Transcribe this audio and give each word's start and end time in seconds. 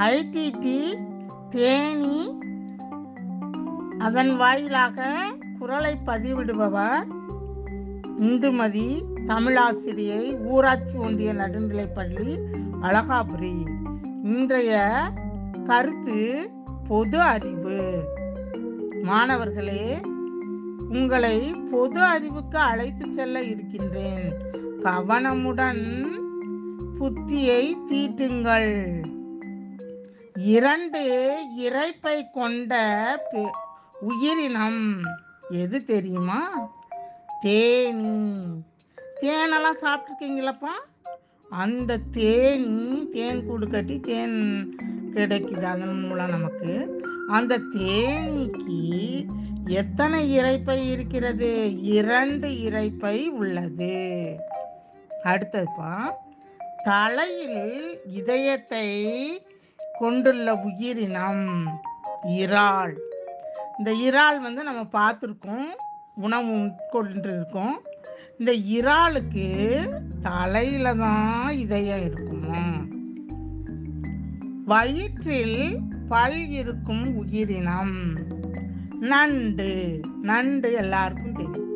IDD 0.00 0.96
Theni 1.50 2.38
அதன் 3.98 4.36
வாயிலாக 4.36 5.22
குரலை 5.58 5.96
பதிவிடுபவர் 6.06 7.06
இந்துமதி 8.20 9.02
தமிழாசிரியை 9.26 10.44
ஊராட்சி 10.44 10.96
ஒன்றிய 10.96 11.34
நடுநிலைப்பள்ளி 11.34 12.38
அழகாபுரி. 12.82 13.84
இன்றைய 14.22 15.00
கருத்து 15.66 16.50
பொது 16.88 17.20
அறிவு. 17.20 18.04
மாணவர்களே 19.02 20.00
உங்களை 20.88 21.54
பொது 21.70 22.02
அறிவுக்கு 22.02 22.58
அழைத்து 22.58 23.12
செல்ல 23.12 23.42
இருக்கின்றேன். 23.42 24.32
கவனமுடன் 24.82 26.06
புத்தியை 26.98 27.74
தீட்டுங்கள். 27.90 29.02
இரண்டு 30.34 31.38
இறைப்பை 31.58 32.30
கொண்ட 32.32 32.74
பெ- 33.32 33.50
உயிரினம் 34.00 35.02
எது 35.48 35.84
தெரியுமா? 35.84 36.70
தேனி. 37.40 38.44
தேனெல்லாம் 39.20 39.76
சாப்பிட்ருக்கீங்களப்பா 39.80 41.04
அந்த 41.50 41.98
தேனி 42.12 43.08
தேன் 43.12 43.46
கூடு 43.46 43.68
கட்டி 43.68 44.00
தேன் 44.00 44.76
கிடைக்குது 45.14 45.62
அதன் 45.62 46.00
மூலம் 46.00 46.30
நமக்கு. 46.30 47.04
அந்த 47.28 47.58
தேனீக்கு 47.58 49.24
எத்தனை 49.66 50.32
இரைப்பை 50.32 50.90
இருக்கிறது? 50.90 51.82
இரண்டு 51.82 52.48
இறைப்பை 52.48 53.26
உள்ளது. 53.28 54.36
அடுத்ததுப்பா 55.24 56.10
தலையில் 56.84 58.00
இதயத்தை 58.04 59.06
கொண்டுள்ள 60.00 60.54
உயிரினம் 60.54 61.46
இறால். 62.26 62.94
இந்த 63.78 63.90
இறால் 63.92 64.40
வந்து 64.40 64.62
நம்ம 64.62 64.82
பார்த்துருக்கோம் 64.92 65.68
உணவு 66.14 66.52
உட்கொண்டிருக்கோம். 66.56 67.76
இந்த 68.38 68.52
இறாலுக்கு 68.78 69.46
தலையில 70.22 70.94
தான் 70.94 71.50
இதயம் 71.50 72.04
இருக்குமா? 72.04 72.62
வயிற்றில் 74.64 75.78
பல் 76.08 76.46
இருக்கும் 76.46 77.16
உயிரினம் 77.16 78.16
நண்டு. 79.00 80.00
நண்டு 80.22 80.72
எல்லாருக்கும் 80.72 81.32
தெரியும். 81.32 81.68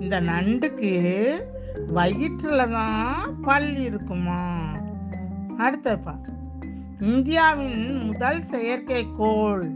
இந்த 0.00 0.20
நண்டுக்கு 0.20 0.92
வயிற்றுல 1.94 2.70
தான் 2.70 3.40
பல் 3.42 3.76
இருக்குமா? 3.76 4.70
அடுத்தப்பா 5.58 6.14
இந்தியாவின் 7.00 8.06
முதல் 8.06 8.42
செயற்கைக்கோள் 8.42 9.74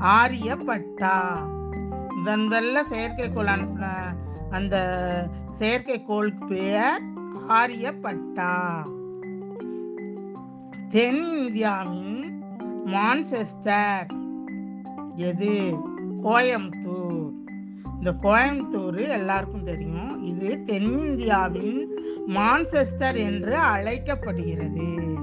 ஆரியப்பட்டா. 0.00 1.46
முதன் 2.16 2.40
முதல்ல 2.40 2.76
செயற்கைக்கோள் 2.90 3.46
அனுப்பின 3.46 3.86
அந்த 4.50 4.76
செயற்கைக்கோளுக்கு 5.58 6.46
பெயர் 6.46 7.02
ஆரியப்பட்டா. 7.48 8.84
தென்னிந்தியாவின் 10.90 12.24
மான்செஸ்டர் 12.86 14.10
எது? 15.16 15.74
கோயம்புத்தூர். 16.22 17.30
இந்த 17.98 18.12
கோயம்புத்தூர் 18.22 19.08
எல்லாருக்கும் 19.08 19.64
தெரியும். 19.64 20.22
இது 20.22 20.62
தென்னிந்தியாவின் 20.66 21.86
மான்செஸ்டர் 22.26 23.16
என்று 23.16 23.56
அழைக்கப்படுகிறது. 23.56 25.14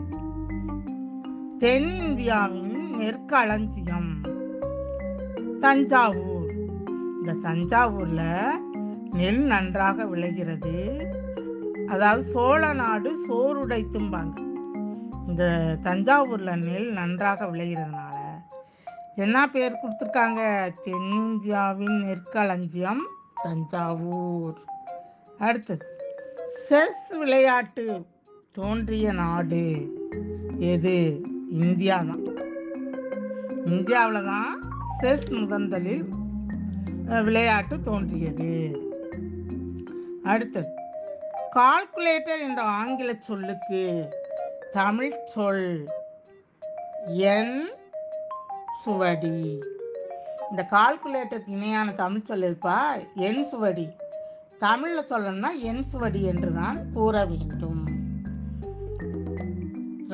தென்னிந்தியாவின் 1.64 2.90
நெற்களஞ்சியம். 2.98 4.10
தஞ்சாவூர். 5.60 6.52
இந்த 6.88 7.50
தஞ்சாவூர்ல 7.50 8.50
நெல் 9.12 9.40
நன்றாக 9.40 10.06
விளைகிறது. 10.06 11.06
அதாவது 11.88 12.24
சோழ 12.24 12.74
நாடு 12.74 13.26
சோறுடைத்தும்பாங்க 13.28 14.38
இந்த 15.28 15.78
தஞ்சாவூர்ல 15.84 16.56
நெல் 16.56 16.92
நன்றாக 16.92 17.46
விளைகிறதுனால 17.46 18.16
என்ன 19.16 19.50
பேர் 19.50 19.80
கொடுத்துருக்காங்க? 19.84 20.70
தென்னிந்தியாவின் 20.84 22.00
நெற்களஞ்சியம் 22.00 23.02
தஞ்சாவூர். 23.44 24.62
அடுத்தது 25.38 25.86
செஸ் 26.68 27.18
விளையாட்டு 27.18 28.06
தோன்றிய 28.52 29.14
நாடு 29.14 29.94
எது? 30.58 31.32
இந்தியா 31.62 31.98
தான் 32.10 32.24
இந்தியாவில் 33.72 34.28
தான் 34.30 34.54
செஸ் 35.02 35.28
முதன்தலில் 35.40 36.06
விளையாட்டு 37.28 37.76
தோன்றியது. 37.88 38.50
அடுத்தது 40.32 40.72
கால்குலேட்டர் 41.58 42.44
என்ற 42.48 42.62
ஆங்கில 42.80 43.12
சொல்லுக்கு 43.30 43.82
தமிழ் 44.78 45.18
சொல் 45.34 45.68
என் 47.34 47.58
சுவடி. 48.84 49.38
இந்த 50.50 50.64
கால்குலேட்டருக்கு 50.76 51.58
இணையான 51.58 51.94
தமிழ் 52.04 52.28
சொல் 52.30 52.48
இருப்பா 52.50 52.80
என் 53.28 53.44
சுவடி. 53.52 53.88
தமிழில் 54.66 55.10
சொல்லணும்னா 55.12 55.52
என் 55.70 55.86
சுவடி 55.92 56.22
என்று 56.32 56.50
தான் 56.62 56.80
கூற 56.96 57.26
வேண்டும். 57.32 57.83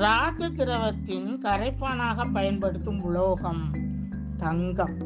ராஜ 0.00 0.48
திரவத்தின் 0.48 1.40
கரைப்பானாக 1.42 2.32
பயன்படுத்தும் 2.32 3.02
உலோகம் 3.02 3.70
தங்கம். 4.38 4.96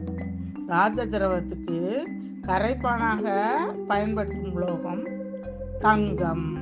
ராஜ 0.69 1.06
திரவத்துக்கு 1.06 2.06
கரைப்பானாக 2.43 3.41
பயன்படுத்தும் 3.87 4.53
உலோகம் 4.53 5.03
தங்கம். 5.78 6.56